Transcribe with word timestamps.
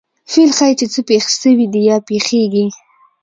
فعل 0.33 0.51
ښيي، 0.57 0.73
چي 0.79 0.85
څه 0.93 1.01
پېښ 1.09 1.23
سوي 1.41 1.65
دي 1.73 1.81
یا 1.89 1.97
پېښېږي. 2.07 2.65